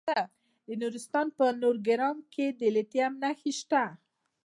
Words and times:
د 0.67 0.69
نورستان 0.81 1.27
په 1.37 1.45
نورګرام 1.61 2.17
کې 2.33 2.45
د 2.59 2.61
لیتیم 2.75 3.11
نښې 3.21 3.51
شته. 3.59 3.83